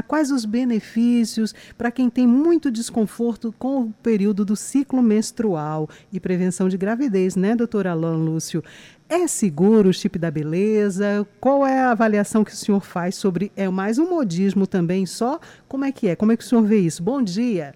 Quais 0.00 0.30
os 0.30 0.46
benefícios 0.46 1.54
para 1.76 1.90
quem 1.90 2.08
tem 2.08 2.26
muito 2.26 2.70
desconforto 2.70 3.54
com 3.58 3.82
o 3.82 3.92
período 4.02 4.42
do 4.42 4.56
ciclo 4.56 5.02
menstrual 5.02 5.86
e 6.10 6.18
prevenção 6.18 6.66
de 6.66 6.78
gravidez, 6.78 7.36
né, 7.36 7.54
doutor 7.54 7.86
Alain 7.86 8.24
Lúcio? 8.24 8.64
É 9.06 9.26
seguro 9.26 9.90
o 9.90 9.92
chip 9.92 10.18
da 10.18 10.30
beleza? 10.30 11.28
Qual 11.38 11.66
é 11.66 11.78
a 11.78 11.90
avaliação 11.90 12.42
que 12.42 12.52
o 12.52 12.56
senhor 12.56 12.80
faz 12.80 13.16
sobre. 13.16 13.52
É 13.54 13.68
mais 13.68 13.98
um 13.98 14.08
modismo 14.08 14.66
também 14.66 15.04
só? 15.04 15.38
Como 15.68 15.84
é 15.84 15.92
que 15.92 16.08
é? 16.08 16.16
Como 16.16 16.32
é 16.32 16.38
que 16.38 16.42
o 16.42 16.46
senhor 16.46 16.62
vê 16.62 16.78
isso? 16.78 17.02
Bom 17.02 17.20
dia. 17.20 17.74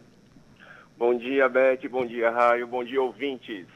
Bom 0.96 1.18
dia, 1.18 1.46
Beth. 1.50 1.86
Bom 1.90 2.06
dia, 2.06 2.30
Raio. 2.30 2.66
Bom 2.66 2.82
dia, 2.82 3.02
ouvintes. 3.02 3.66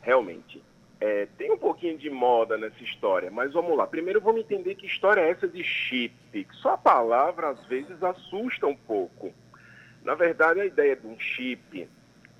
Realmente, 0.00 0.62
é, 1.04 1.28
tem 1.36 1.52
um 1.52 1.58
pouquinho 1.58 1.98
de 1.98 2.08
moda 2.08 2.56
nessa 2.56 2.82
história, 2.82 3.30
mas 3.30 3.52
vamos 3.52 3.76
lá. 3.76 3.86
Primeiro 3.86 4.22
vamos 4.22 4.40
entender 4.40 4.74
que 4.74 4.86
história 4.86 5.20
é 5.20 5.28
essa 5.28 5.46
de 5.46 5.62
chip. 5.62 6.46
Só 6.62 6.70
a 6.70 6.78
palavra 6.78 7.50
às 7.50 7.62
vezes 7.66 8.02
assusta 8.02 8.66
um 8.66 8.74
pouco. 8.74 9.30
Na 10.02 10.14
verdade, 10.14 10.62
a 10.62 10.64
ideia 10.64 10.96
de 10.96 11.06
um 11.06 11.20
chip 11.20 11.86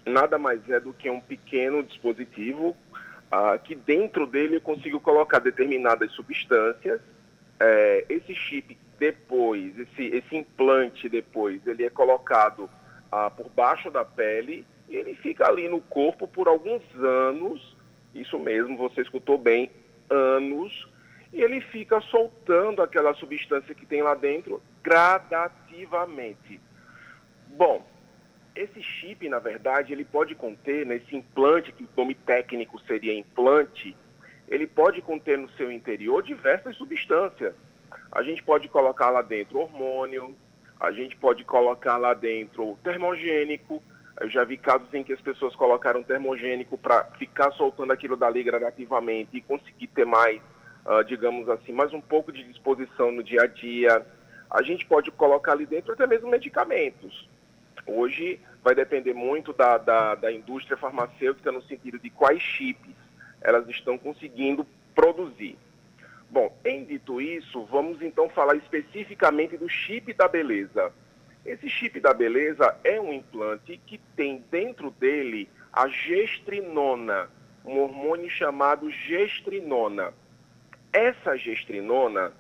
nada 0.06 0.39
mais 0.39 0.66
é 0.70 0.80
do 0.80 0.95
que 0.95 1.11
um 1.11 1.20
pequeno 1.20 1.83
dispositivo 1.83 2.75
ah, 3.30 3.59
que 3.59 3.75
dentro 3.75 4.27
dele 4.27 4.56
eu 4.56 4.61
consigo 4.62 4.98
colocar 4.98 5.41
determinadas 5.41 6.11
substâncias. 6.12 7.03
É, 7.61 8.06
esse 8.09 8.34
chip 8.34 8.78
depois, 8.98 9.78
esse, 9.78 10.05
esse 10.06 10.37
implante 10.37 11.06
depois, 11.06 11.67
ele 11.67 11.84
é 11.84 11.91
colocado 11.91 12.70
ah, 13.12 13.28
por 13.28 13.51
baixo 13.51 13.91
da 13.91 14.06
pele 14.06 14.65
e 14.89 14.97
ele 14.97 15.15
fica 15.17 15.47
ali 15.47 15.69
no 15.69 15.83
corpo 15.83 16.27
por 16.27 16.48
alguns 16.48 16.83
anos 16.95 17.73
isso 18.15 18.39
mesmo, 18.39 18.77
você 18.77 19.01
escutou 19.01 19.37
bem, 19.37 19.71
anos, 20.09 20.87
e 21.33 21.43
ele 21.43 21.61
fica 21.61 22.01
soltando 22.01 22.81
aquela 22.81 23.13
substância 23.15 23.75
que 23.75 23.85
tem 23.85 24.03
lá 24.03 24.15
dentro 24.15 24.63
gradativamente. 24.83 26.61
Bom, 27.49 27.85
esse 28.55 28.81
chip, 28.83 29.29
na 29.29 29.39
verdade, 29.41 29.93
ele 29.93 30.05
pode 30.05 30.34
conter, 30.34 30.87
nesse 30.87 31.17
implante, 31.17 31.73
que 31.73 31.84
o 31.84 31.89
nome 31.97 32.15
técnico 32.15 32.81
seria 32.83 33.12
implante, 33.12 33.97
ele 34.49 34.67
pode 34.67 35.03
conter 35.03 35.37
no 35.37 35.49
seu 35.51 35.73
interior 35.73 36.23
diversas 36.23 36.77
substâncias. 36.77 37.55
A 38.12 38.23
gente 38.23 38.43
pode 38.43 38.69
colocar 38.69 39.11
lá 39.11 39.23
dentro 39.23 39.59
hormônio, 39.59 40.37
a 40.78 40.93
gente 40.93 41.17
pode 41.17 41.45
colocar 41.45 41.97
lá 41.97 42.15
dentro 42.15 42.78
termogênico, 42.84 43.83
eu 44.20 44.29
já 44.29 44.45
vi 44.45 44.57
casos 44.57 44.93
em 44.95 45.03
que 45.03 45.12
as 45.12 45.20
pessoas 45.20 45.55
colocaram 45.57 46.03
termogênico 46.03 46.79
para 46.79 47.05
ficar 47.19 47.51
soltando 47.53 47.93
aquilo 47.93 48.17
dali 48.17 48.43
gradativamente 48.43 49.37
e 49.37 49.41
conseguir 49.41 49.89
ter 49.89 50.06
mais, 50.06 50.41
uh, 50.87 51.03
digamos 51.05 51.48
assim, 51.48 51.73
mais 51.73 51.93
um 51.93 52.01
pouco 52.01 52.31
de 52.31 52.45
disposição 52.45 53.11
no 53.11 53.23
dia 53.23 53.43
a 53.43 53.47
dia. 53.47 54.06
A 54.51 54.62
gente 54.62 54.87
pode 54.87 55.11
colocar 55.11 55.53
ali 55.53 55.67
dentro 55.67 55.93
até 55.93 56.06
mesmo 56.06 56.31
medicamentos. 56.31 57.29
Hoje 57.87 58.41
vai 58.62 58.75
depender 58.75 59.12
muito 59.12 59.53
da, 59.53 59.79
da, 59.79 60.15
da 60.15 60.33
indústria 60.33 60.77
farmacêutica 60.77 61.51
no 61.51 61.62
sentido 61.62 61.99
de 61.99 62.09
quais 62.09 62.41
chips 62.41 62.95
elas 63.41 63.69
estão 63.69 63.99
conseguindo 63.99 64.67
produzir. 64.95 65.59
Bom, 66.31 66.56
em 66.65 66.84
dito 66.84 67.21
isso, 67.21 67.65
vamos 67.65 68.01
então 68.01 68.28
falar 68.28 68.56
especificamente 68.56 69.56
do 69.56 69.69
chip 69.69 70.12
da 70.15 70.27
beleza. 70.27 70.93
Esse 71.45 71.69
chip 71.69 72.00
da 72.00 72.14
beleza 72.14 72.75
é 72.83 72.98
um 72.98 73.12
implante 73.12 73.78
que 73.87 73.98
tem 74.17 74.42
dentro 74.50 74.91
dele 74.91 75.48
a 75.70 75.87
gestrinona, 75.89 77.28
um 77.64 77.81
hormônio 77.81 78.31
chamado 78.31 78.91
gestrinona. 78.91 80.15
Essa 80.91 81.37
gestrinona 81.37 82.33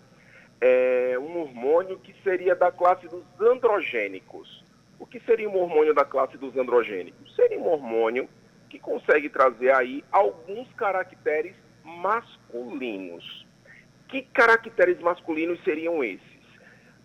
é 0.60 1.18
um 1.18 1.40
hormônio 1.40 1.98
que 1.98 2.14
seria 2.22 2.54
da 2.54 2.72
classe 2.72 3.06
dos 3.06 3.24
androgênicos. 3.40 4.64
O 4.98 5.04
que 5.04 5.20
seria 5.20 5.50
um 5.50 5.56
hormônio 5.58 5.92
da 5.92 6.04
classe 6.04 6.38
dos 6.38 6.56
androgênicos? 6.56 7.34
Seria 7.34 7.58
um 7.58 7.68
hormônio 7.68 8.26
que 8.70 8.78
consegue 8.78 9.28
trazer 9.28 9.70
aí 9.72 10.02
alguns 10.10 10.72
caracteres 10.72 11.54
masculinos. 11.84 13.46
Que 14.08 14.22
caracteres 14.22 14.98
masculinos 15.00 15.62
seriam 15.62 16.02
esses? 16.02 16.22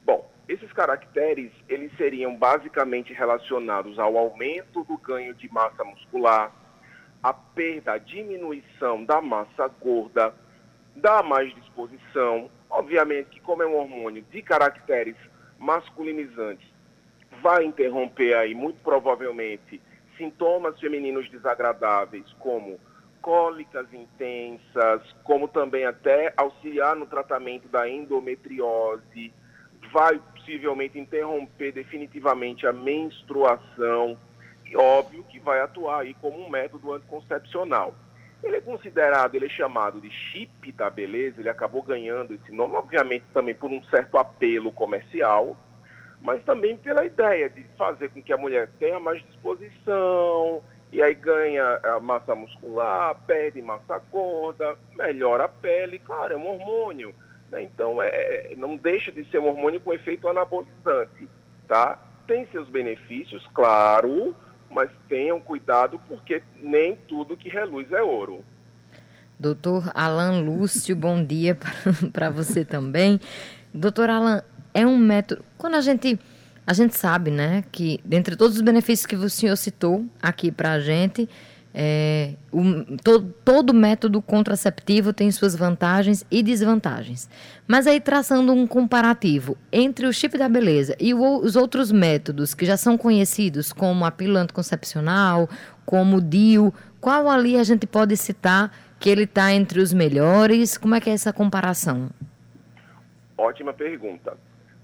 Bom, 0.06 0.32
esses 0.50 0.74
caracteres, 0.74 1.52
eles 1.70 1.96
seriam 1.96 2.36
basicamente 2.36 3.14
relacionados 3.14 4.00
ao 4.00 4.18
aumento 4.18 4.84
do 4.84 4.98
ganho 4.98 5.36
de 5.36 5.48
massa 5.54 5.84
muscular, 5.84 6.52
a 7.22 7.32
perda, 7.32 7.94
a 7.94 7.98
diminuição 8.00 9.06
da 9.06 9.22
massa 9.22 9.68
gorda, 9.80 10.34
da 10.96 11.22
mais 11.22 11.54
disposição. 11.54 12.50
Obviamente 12.68 13.30
que 13.30 13.40
como 13.42 13.62
é 13.62 13.68
um 13.68 13.76
hormônio 13.76 14.26
de 14.32 14.42
caracteres 14.42 15.16
masculinizantes, 15.60 16.68
vai 17.44 17.64
interromper 17.64 18.34
aí 18.34 18.56
muito 18.56 18.82
provavelmente 18.82 19.80
sintomas 20.18 20.80
femininos 20.80 21.30
desagradáveis 21.30 22.26
como 22.40 22.80
cólicas 23.22 23.86
intensas, 23.94 25.16
como 25.24 25.48
também 25.48 25.86
até 25.86 26.34
auxiliar 26.36 26.96
no 26.96 27.06
tratamento 27.06 27.68
da 27.68 27.88
endometriose, 27.88 29.32
vai 29.92 30.20
possivelmente 30.36 30.98
interromper 31.00 31.72
definitivamente 31.72 32.66
a 32.66 32.74
menstruação 32.74 34.18
e 34.66 34.76
óbvio 34.76 35.24
que 35.24 35.40
vai 35.40 35.62
atuar 35.62 36.02
aí 36.02 36.14
como 36.16 36.40
um 36.40 36.50
método 36.50 36.94
anticoncepcional. 36.94 37.94
Ele 38.44 38.58
é 38.58 38.62
considerado, 38.62 39.36
ele 39.36 39.48
é 39.48 39.50
chamado 39.50 40.00
de 40.00 40.10
chip 40.10 40.72
da 40.72 40.90
beleza, 40.90 41.42
ele 41.42 41.50
acabou 41.50 41.82
ganhando 41.82 42.34
esse 42.34 42.52
nome, 42.52 42.76
obviamente 42.76 43.26
também 43.34 43.54
por 43.54 43.70
um 43.70 43.84
certo 43.86 44.18
apelo 44.18 44.72
comercial, 44.72 45.58
mas 46.22 46.44
também 46.44 46.78
pela 46.78 47.04
ideia 47.04 47.50
de 47.50 47.64
fazer 47.78 48.10
com 48.10 48.22
que 48.22 48.32
a 48.32 48.38
mulher 48.38 48.70
tenha 48.80 49.00
mais 49.00 49.22
disposição, 49.26 50.64
e 50.92 51.02
aí 51.02 51.14
ganha 51.14 51.80
a 51.84 52.00
massa 52.00 52.34
muscular, 52.34 53.16
perde 53.28 53.62
massa 53.62 54.00
gorda, 54.12 54.78
melhora 54.96 55.46
a 55.46 55.50
pele, 55.50 56.00
claro, 56.00 56.34
é 56.34 56.38
um 56.38 56.48
hormônio? 56.48 57.14
Então, 57.58 58.02
é, 58.02 58.54
não 58.58 58.76
deixa 58.76 59.12
de 59.12 59.24
ser 59.32 59.40
um 59.40 59.48
hormônio 59.48 59.80
com 59.80 59.94
efeito 59.94 60.28
anabolizante, 60.28 61.28
tá? 61.68 61.98
Tem 62.28 62.46
seus 62.52 62.68
benefícios, 62.70 63.46
claro, 63.54 64.36
mas 64.70 64.90
tenham 65.08 65.40
cuidado 65.40 66.00
porque 66.08 66.44
nem 66.58 66.96
tudo 67.08 67.36
que 67.38 67.50
reluz 67.50 67.92
é 67.92 68.02
ouro. 68.02 68.44
Doutor 69.40 69.90
Alan 69.96 70.42
Lúcio, 70.42 70.96
bom 70.96 71.24
dia 71.24 71.58
para 72.12 72.30
você 72.30 72.66
também. 72.66 73.20
Doutor 73.74 74.10
Alan, 74.10 74.44
é 74.74 74.86
um 74.86 74.98
método. 74.98 75.44
Quando 75.58 75.76
a 75.76 75.82
gente. 75.82 76.20
A 76.68 76.74
gente 76.74 76.96
sabe, 76.96 77.32
né, 77.32 77.64
que 77.72 78.00
dentre 78.06 78.36
todos 78.36 78.58
os 78.58 78.62
benefícios 78.62 79.08
que 79.08 79.16
o 79.16 79.28
senhor 79.28 79.56
citou 79.56 80.06
aqui 80.22 80.52
para 80.52 80.74
a 80.74 80.80
gente, 80.80 81.28
é, 81.74 82.34
o, 82.52 82.62
to, 83.04 83.22
todo 83.46 83.74
método 83.74 84.22
contraceptivo 84.22 85.14
tem 85.14 85.32
suas 85.32 85.56
vantagens 85.56 86.26
e 86.30 86.42
desvantagens. 86.42 87.30
Mas 87.68 87.86
aí, 87.86 88.00
traçando 88.00 88.52
um 88.52 88.66
comparativo 88.66 89.56
entre 89.72 90.08
o 90.08 90.14
chip 90.14 90.38
da 90.38 90.50
beleza 90.50 90.96
e 91.00 91.14
o, 91.14 91.38
os 91.38 91.56
outros 91.56 91.92
métodos 91.92 92.54
que 92.54 92.66
já 92.66 92.76
são 92.76 92.98
conhecidos, 92.98 93.72
como 93.72 94.04
a 94.04 94.12
pílula 94.12 94.42
anticoncepcional, 94.42 95.48
como 95.86 96.18
o 96.18 96.22
DIU, 96.22 96.74
qual 97.00 97.30
ali 97.30 97.58
a 97.58 97.64
gente 97.64 97.86
pode 97.86 98.18
citar 98.18 98.76
que 99.00 99.10
ele 99.10 99.24
está 99.24 99.54
entre 99.54 99.80
os 99.80 99.94
melhores? 99.94 100.78
Como 100.78 100.96
é 100.96 101.00
que 101.00 101.10
é 101.10 101.14
essa 101.14 101.32
comparação? 101.32 102.10
Ótima 103.38 103.74
pergunta. 103.74 104.36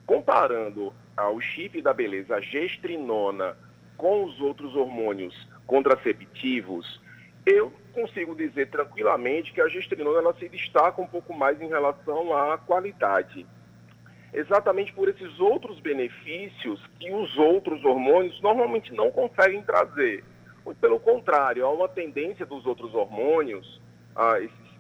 Comparando 0.06 0.94
ao 1.18 1.42
chip 1.42 1.82
da 1.82 1.94
beleza, 1.94 2.40
gestrinona, 2.42 3.58
com 3.98 4.26
os 4.26 4.40
outros 4.40 4.76
hormônios 4.76 5.36
contraceptivos, 5.66 7.02
eu 7.46 7.72
consigo 7.94 8.36
dizer 8.36 8.70
tranquilamente 8.70 9.54
que 9.54 9.62
a 9.62 9.68
gestrinona 9.68 10.20
ela 10.20 10.34
se 10.34 10.50
destaca 10.50 11.02
um 11.02 11.08
pouco 11.08 11.34
mais 11.34 11.62
em 11.62 11.68
relação 11.68 12.36
à 12.36 12.58
qualidade. 12.58 13.46
Exatamente 14.34 14.92
por 14.92 15.08
esses 15.08 15.40
outros 15.40 15.80
benefícios 15.80 16.86
que 17.00 17.12
os 17.14 17.38
outros 17.38 17.86
hormônios 17.86 18.42
normalmente 18.42 18.94
não 18.94 19.10
conseguem 19.12 19.62
trazer. 19.62 20.24
Muito 20.66 20.78
pelo 20.80 21.00
contrário, 21.00 21.66
há 21.66 21.72
uma 21.72 21.88
tendência 21.88 22.46
dos 22.46 22.66
outros 22.66 22.94
hormônios, 22.94 23.80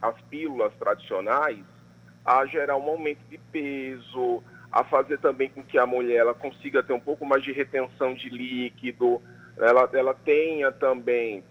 as 0.01 0.19
pílulas 0.29 0.73
tradicionais, 0.75 1.63
a 2.25 2.45
gerar 2.47 2.75
um 2.75 2.89
aumento 2.89 3.21
de 3.29 3.37
peso, 3.37 4.43
a 4.71 4.83
fazer 4.83 5.19
também 5.19 5.49
com 5.49 5.63
que 5.63 5.77
a 5.77 5.85
mulher 5.85 6.17
ela 6.17 6.33
consiga 6.33 6.83
ter 6.83 6.91
um 6.91 6.99
pouco 6.99 7.25
mais 7.25 7.43
de 7.43 7.53
retenção 7.53 8.13
de 8.13 8.29
líquido, 8.29 9.21
ela, 9.57 9.89
ela 9.93 10.13
tenha 10.13 10.71
também 10.71 11.43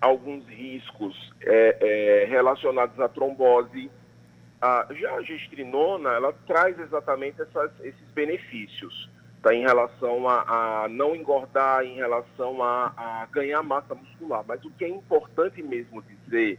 alguns 0.00 0.46
riscos 0.46 1.32
é, 1.42 1.76
é, 1.80 2.24
relacionados 2.26 2.98
à 3.00 3.08
trombose. 3.08 3.90
A, 4.60 4.86
já 4.90 5.14
a 5.14 5.22
gestrinona, 5.22 6.10
ela 6.10 6.32
traz 6.46 6.78
exatamente 6.78 7.40
essas, 7.40 7.70
esses 7.80 8.10
benefícios, 8.14 9.10
tá, 9.42 9.54
em 9.54 9.62
relação 9.62 10.28
a, 10.28 10.84
a 10.84 10.88
não 10.88 11.14
engordar, 11.14 11.84
em 11.84 11.96
relação 11.96 12.62
a, 12.62 12.92
a 12.96 13.26
ganhar 13.30 13.62
massa 13.62 13.94
muscular. 13.94 14.44
Mas 14.46 14.64
o 14.64 14.70
que 14.70 14.84
é 14.84 14.88
importante 14.88 15.62
mesmo 15.62 16.02
dizer 16.02 16.58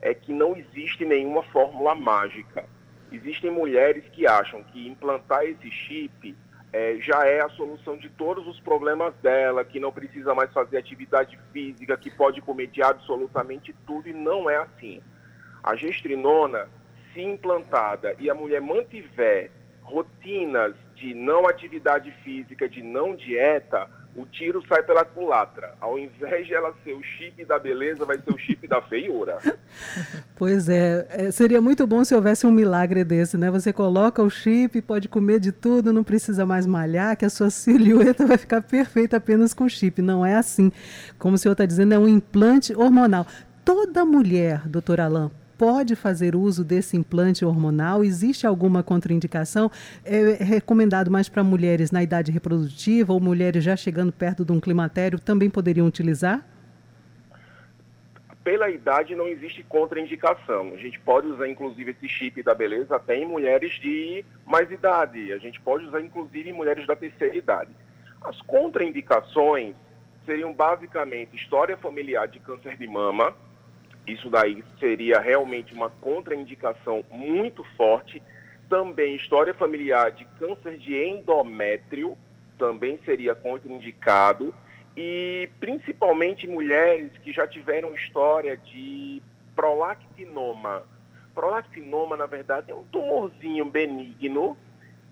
é 0.00 0.14
que 0.14 0.32
não 0.32 0.56
existe 0.56 1.04
nenhuma 1.04 1.42
fórmula 1.44 1.94
mágica. 1.94 2.64
Existem 3.10 3.50
mulheres 3.50 4.04
que 4.12 4.26
acham 4.26 4.62
que 4.62 4.86
implantar 4.86 5.44
esse 5.44 5.70
chip 5.70 6.36
é, 6.72 6.96
já 7.00 7.26
é 7.26 7.40
a 7.40 7.48
solução 7.50 7.96
de 7.96 8.08
todos 8.10 8.46
os 8.46 8.60
problemas 8.60 9.14
dela, 9.22 9.64
que 9.64 9.80
não 9.80 9.90
precisa 9.90 10.34
mais 10.34 10.52
fazer 10.52 10.78
atividade 10.78 11.38
física, 11.52 11.96
que 11.96 12.10
pode 12.10 12.40
comer 12.40 12.66
de 12.68 12.82
absolutamente 12.82 13.74
tudo, 13.86 14.08
e 14.08 14.12
não 14.12 14.50
é 14.50 14.56
assim. 14.56 15.00
A 15.62 15.74
gestrinona, 15.74 16.68
se 17.12 17.22
implantada 17.22 18.14
e 18.18 18.28
a 18.28 18.34
mulher 18.34 18.60
mantiver 18.60 19.50
rotinas 19.82 20.74
de 20.94 21.14
não 21.14 21.46
atividade 21.46 22.10
física, 22.22 22.68
de 22.68 22.82
não 22.82 23.16
dieta, 23.16 23.88
o 24.18 24.26
tiro 24.26 24.62
sai 24.68 24.82
pela 24.82 25.04
culatra. 25.04 25.74
Ao 25.80 25.98
invés 25.98 26.46
de 26.46 26.54
ela 26.54 26.74
ser 26.82 26.92
o 26.92 27.02
chip 27.02 27.44
da 27.44 27.58
beleza, 27.58 28.04
vai 28.04 28.18
ser 28.18 28.32
o 28.32 28.38
chip 28.38 28.66
da 28.66 28.82
feiura. 28.82 29.38
Pois 30.34 30.68
é, 30.68 31.06
é, 31.10 31.30
seria 31.32 31.60
muito 31.60 31.84
bom 31.84 32.04
se 32.04 32.14
houvesse 32.14 32.46
um 32.46 32.50
milagre 32.52 33.02
desse, 33.02 33.36
né? 33.36 33.50
Você 33.50 33.72
coloca 33.72 34.22
o 34.22 34.30
chip, 34.30 34.80
pode 34.82 35.08
comer 35.08 35.40
de 35.40 35.50
tudo, 35.50 35.92
não 35.92 36.04
precisa 36.04 36.46
mais 36.46 36.64
malhar, 36.64 37.16
que 37.16 37.24
a 37.24 37.30
sua 37.30 37.50
silhueta 37.50 38.24
vai 38.24 38.38
ficar 38.38 38.62
perfeita 38.62 39.16
apenas 39.16 39.52
com 39.52 39.68
chip. 39.68 40.00
Não 40.00 40.24
é 40.24 40.36
assim. 40.36 40.70
Como 41.18 41.34
o 41.34 41.38
senhor 41.38 41.52
está 41.52 41.66
dizendo, 41.66 41.92
é 41.92 41.98
um 41.98 42.06
implante 42.06 42.72
hormonal. 42.72 43.26
Toda 43.64 44.04
mulher, 44.04 44.66
doutor 44.68 45.00
Alain, 45.00 45.30
pode 45.58 45.96
fazer 45.96 46.36
uso 46.36 46.64
desse 46.64 46.96
implante 46.96 47.44
hormonal? 47.44 48.04
Existe 48.04 48.46
alguma 48.46 48.82
contraindicação? 48.82 49.70
É 50.04 50.42
recomendado 50.42 51.10
mais 51.10 51.28
para 51.28 51.42
mulheres 51.42 51.90
na 51.90 52.00
idade 52.00 52.30
reprodutiva 52.30 53.12
ou 53.12 53.20
mulheres 53.20 53.64
já 53.64 53.76
chegando 53.76 54.12
perto 54.12 54.44
de 54.44 54.52
um 54.52 54.60
climatério 54.60 55.18
também 55.18 55.50
poderiam 55.50 55.86
utilizar? 55.86 56.46
Pela 58.44 58.70
idade 58.70 59.14
não 59.14 59.26
existe 59.26 59.62
contraindicação. 59.64 60.72
A 60.72 60.78
gente 60.78 60.98
pode 61.00 61.26
usar 61.26 61.48
inclusive 61.48 61.90
esse 61.90 62.08
chip 62.08 62.42
da 62.42 62.54
beleza 62.54 62.96
até 62.96 63.16
em 63.16 63.26
mulheres 63.26 63.72
de 63.80 64.24
mais 64.46 64.70
idade. 64.70 65.32
A 65.32 65.38
gente 65.38 65.60
pode 65.60 65.84
usar 65.84 66.00
inclusive 66.00 66.48
em 66.48 66.52
mulheres 66.52 66.86
da 66.86 66.94
terceira 66.94 67.36
idade. 67.36 67.70
As 68.22 68.40
contraindicações 68.42 69.74
seriam 70.24 70.52
basicamente 70.52 71.36
história 71.36 71.76
familiar 71.76 72.28
de 72.28 72.38
câncer 72.38 72.76
de 72.76 72.86
mama, 72.86 73.34
isso 74.12 74.30
daí 74.30 74.64
seria 74.78 75.20
realmente 75.20 75.74
uma 75.74 75.90
contraindicação 75.90 77.04
muito 77.10 77.62
forte. 77.76 78.22
Também 78.68 79.16
história 79.16 79.54
familiar 79.54 80.10
de 80.10 80.24
câncer 80.38 80.78
de 80.78 80.94
endométrio 80.94 82.16
também 82.58 82.98
seria 83.04 83.34
contraindicado. 83.34 84.54
E 84.96 85.48
principalmente 85.60 86.46
mulheres 86.46 87.12
que 87.22 87.32
já 87.32 87.46
tiveram 87.46 87.94
história 87.94 88.56
de 88.56 89.22
prolactinoma. 89.54 90.82
Prolactinoma, 91.34 92.16
na 92.16 92.26
verdade, 92.26 92.72
é 92.72 92.74
um 92.74 92.82
tumorzinho 92.84 93.64
benigno 93.64 94.56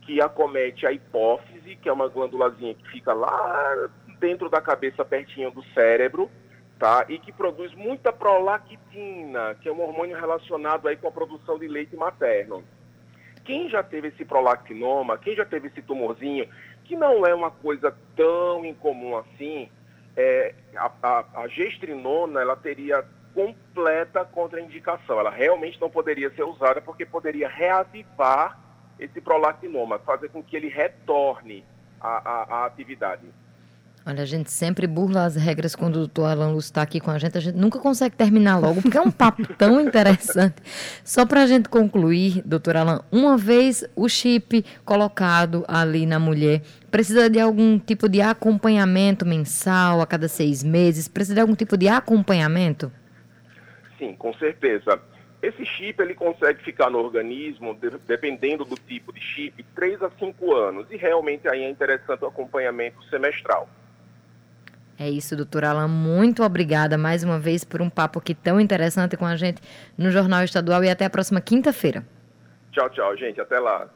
que 0.02 0.20
acomete 0.20 0.86
a 0.86 0.92
hipófise, 0.92 1.76
que 1.76 1.88
é 1.88 1.92
uma 1.92 2.08
glândulazinha 2.08 2.74
que 2.74 2.88
fica 2.88 3.12
lá 3.12 3.88
dentro 4.18 4.48
da 4.48 4.60
cabeça, 4.60 5.04
pertinho 5.04 5.50
do 5.50 5.62
cérebro 5.66 6.30
tá? 6.78 7.06
E 7.08 7.18
que 7.18 7.32
produz 7.32 7.74
muita 7.74 8.12
prolactina, 8.12 9.54
que 9.60 9.68
é 9.68 9.72
um 9.72 9.80
hormônio 9.80 10.16
relacionado 10.16 10.88
aí 10.88 10.96
com 10.96 11.08
a 11.08 11.12
produção 11.12 11.58
de 11.58 11.66
leite 11.66 11.96
materno. 11.96 12.62
Quem 13.44 13.68
já 13.68 13.82
teve 13.82 14.08
esse 14.08 14.24
prolactinoma, 14.24 15.18
quem 15.18 15.36
já 15.36 15.44
teve 15.44 15.68
esse 15.68 15.80
tumorzinho, 15.82 16.48
que 16.84 16.96
não 16.96 17.26
é 17.26 17.34
uma 17.34 17.50
coisa 17.50 17.96
tão 18.16 18.64
incomum 18.64 19.16
assim, 19.16 19.68
é, 20.16 20.54
a, 20.76 20.90
a, 21.02 21.42
a 21.42 21.48
gestrinona 21.48 22.40
ela 22.40 22.56
teria 22.56 23.04
completa 23.34 24.24
contraindicação. 24.24 25.20
Ela 25.20 25.30
realmente 25.30 25.80
não 25.80 25.90
poderia 25.90 26.30
ser 26.30 26.42
usada 26.42 26.80
porque 26.80 27.04
poderia 27.04 27.48
reativar 27.48 28.58
esse 28.98 29.20
prolactinoma, 29.20 29.98
fazer 29.98 30.30
com 30.30 30.42
que 30.42 30.56
ele 30.56 30.68
retorne 30.68 31.64
à 32.00 32.64
atividade. 32.64 33.26
Olha, 34.08 34.22
a 34.22 34.24
gente 34.24 34.52
sempre 34.52 34.86
burla 34.86 35.24
as 35.24 35.34
regras 35.34 35.74
quando 35.74 35.96
o 35.96 35.98
doutor 35.98 36.26
Alan 36.26 36.52
Lúcio 36.52 36.68
está 36.68 36.80
aqui 36.80 37.00
com 37.00 37.10
a 37.10 37.18
gente. 37.18 37.36
A 37.36 37.40
gente 37.40 37.56
nunca 37.56 37.80
consegue 37.80 38.14
terminar 38.14 38.56
logo, 38.56 38.80
porque 38.80 38.96
é 38.96 39.00
um 39.00 39.10
papo 39.10 39.44
tão 39.58 39.80
interessante. 39.80 40.62
Só 41.02 41.26
para 41.26 41.42
a 41.42 41.46
gente 41.48 41.68
concluir, 41.68 42.40
doutor 42.44 42.76
Alan, 42.76 43.02
uma 43.10 43.36
vez 43.36 43.84
o 43.96 44.08
chip 44.08 44.64
colocado 44.84 45.64
ali 45.66 46.06
na 46.06 46.20
mulher, 46.20 46.62
precisa 46.88 47.28
de 47.28 47.40
algum 47.40 47.80
tipo 47.80 48.08
de 48.08 48.20
acompanhamento 48.20 49.26
mensal 49.26 50.00
a 50.00 50.06
cada 50.06 50.28
seis 50.28 50.62
meses? 50.62 51.08
Precisa 51.08 51.34
de 51.34 51.40
algum 51.40 51.56
tipo 51.56 51.76
de 51.76 51.88
acompanhamento? 51.88 52.92
Sim, 53.98 54.14
com 54.14 54.32
certeza. 54.34 55.00
Esse 55.42 55.66
chip 55.66 56.00
ele 56.00 56.14
consegue 56.14 56.62
ficar 56.62 56.90
no 56.90 56.98
organismo, 56.98 57.74
de, 57.74 57.90
dependendo 58.06 58.64
do 58.64 58.76
tipo 58.76 59.12
de 59.12 59.20
chip, 59.20 59.64
três 59.74 60.00
a 60.00 60.08
cinco 60.16 60.54
anos. 60.54 60.86
E 60.92 60.96
realmente 60.96 61.48
aí 61.48 61.64
é 61.64 61.68
interessante 61.68 62.22
o 62.22 62.28
acompanhamento 62.28 63.02
semestral. 63.10 63.68
É 64.98 65.08
isso, 65.10 65.36
doutora 65.36 65.70
Alain. 65.70 65.88
Muito 65.88 66.42
obrigada 66.42 66.96
mais 66.96 67.22
uma 67.22 67.38
vez 67.38 67.64
por 67.64 67.82
um 67.82 67.90
papo 67.90 68.18
aqui 68.18 68.34
tão 68.34 68.58
interessante 68.58 69.16
com 69.16 69.26
a 69.26 69.36
gente 69.36 69.60
no 69.96 70.10
Jornal 70.10 70.42
Estadual 70.42 70.82
e 70.84 70.90
até 70.90 71.04
a 71.04 71.10
próxima 71.10 71.40
quinta-feira. 71.40 72.04
Tchau, 72.72 72.88
tchau, 72.90 73.16
gente. 73.16 73.40
Até 73.40 73.58
lá. 73.58 73.88